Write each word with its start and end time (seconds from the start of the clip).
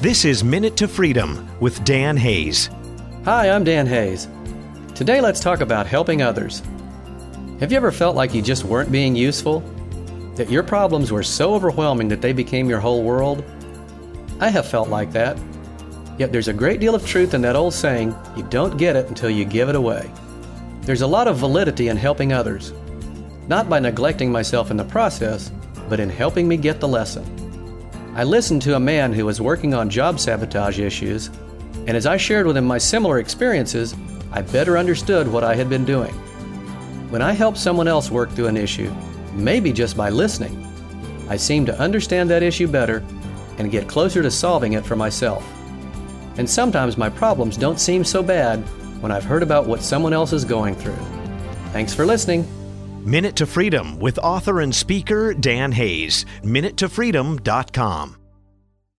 This 0.00 0.24
is 0.24 0.44
Minute 0.44 0.76
to 0.76 0.86
Freedom 0.86 1.48
with 1.58 1.82
Dan 1.82 2.16
Hayes. 2.16 2.70
Hi, 3.24 3.50
I'm 3.50 3.64
Dan 3.64 3.84
Hayes. 3.84 4.28
Today, 4.94 5.20
let's 5.20 5.40
talk 5.40 5.60
about 5.60 5.88
helping 5.88 6.22
others. 6.22 6.62
Have 7.58 7.72
you 7.72 7.78
ever 7.78 7.90
felt 7.90 8.14
like 8.14 8.32
you 8.32 8.40
just 8.40 8.62
weren't 8.62 8.92
being 8.92 9.16
useful? 9.16 9.58
That 10.36 10.52
your 10.52 10.62
problems 10.62 11.10
were 11.10 11.24
so 11.24 11.52
overwhelming 11.52 12.06
that 12.10 12.22
they 12.22 12.32
became 12.32 12.68
your 12.68 12.78
whole 12.78 13.02
world? 13.02 13.42
I 14.38 14.50
have 14.50 14.70
felt 14.70 14.88
like 14.88 15.10
that. 15.14 15.36
Yet 16.16 16.30
there's 16.30 16.46
a 16.46 16.52
great 16.52 16.78
deal 16.78 16.94
of 16.94 17.04
truth 17.04 17.34
in 17.34 17.42
that 17.42 17.56
old 17.56 17.74
saying 17.74 18.14
you 18.36 18.44
don't 18.44 18.78
get 18.78 18.94
it 18.94 19.08
until 19.08 19.30
you 19.30 19.44
give 19.44 19.68
it 19.68 19.74
away. 19.74 20.08
There's 20.82 21.02
a 21.02 21.08
lot 21.08 21.26
of 21.26 21.38
validity 21.38 21.88
in 21.88 21.96
helping 21.96 22.32
others, 22.32 22.72
not 23.48 23.68
by 23.68 23.80
neglecting 23.80 24.30
myself 24.30 24.70
in 24.70 24.76
the 24.76 24.84
process, 24.84 25.50
but 25.88 25.98
in 25.98 26.08
helping 26.08 26.46
me 26.46 26.56
get 26.56 26.78
the 26.78 26.86
lesson. 26.86 27.37
I 28.18 28.24
listened 28.24 28.62
to 28.62 28.74
a 28.74 28.80
man 28.80 29.12
who 29.12 29.26
was 29.26 29.40
working 29.40 29.74
on 29.74 29.88
job 29.88 30.18
sabotage 30.18 30.80
issues, 30.80 31.28
and 31.86 31.90
as 31.90 32.04
I 32.04 32.16
shared 32.16 32.48
with 32.48 32.56
him 32.56 32.64
my 32.64 32.76
similar 32.76 33.20
experiences, 33.20 33.94
I 34.32 34.42
better 34.42 34.76
understood 34.76 35.28
what 35.28 35.44
I 35.44 35.54
had 35.54 35.68
been 35.68 35.84
doing. 35.84 36.12
When 37.10 37.22
I 37.22 37.30
help 37.30 37.56
someone 37.56 37.86
else 37.86 38.10
work 38.10 38.32
through 38.32 38.48
an 38.48 38.56
issue, 38.56 38.92
maybe 39.34 39.72
just 39.72 39.96
by 39.96 40.10
listening, 40.10 40.66
I 41.28 41.36
seem 41.36 41.64
to 41.66 41.78
understand 41.78 42.28
that 42.30 42.42
issue 42.42 42.66
better 42.66 43.04
and 43.58 43.70
get 43.70 43.86
closer 43.86 44.20
to 44.20 44.32
solving 44.32 44.72
it 44.72 44.84
for 44.84 44.96
myself. 44.96 45.48
And 46.38 46.50
sometimes 46.50 46.98
my 46.98 47.10
problems 47.10 47.56
don't 47.56 47.78
seem 47.78 48.02
so 48.02 48.20
bad 48.20 48.58
when 49.00 49.12
I've 49.12 49.22
heard 49.22 49.44
about 49.44 49.68
what 49.68 49.80
someone 49.80 50.12
else 50.12 50.32
is 50.32 50.44
going 50.44 50.74
through. 50.74 50.98
Thanks 51.70 51.94
for 51.94 52.04
listening. 52.04 52.48
Minute 53.06 53.36
to 53.36 53.46
Freedom 53.46 53.98
with 53.98 54.18
author 54.18 54.60
and 54.60 54.74
speaker 54.74 55.32
Dan 55.32 55.72
Hayes. 55.72 56.24
MinuteToFreedom.com. 56.42 58.27